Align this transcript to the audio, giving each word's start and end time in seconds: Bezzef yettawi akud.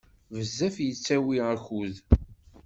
Bezzef 0.33 0.75
yettawi 0.81 1.35
akud. 1.53 1.95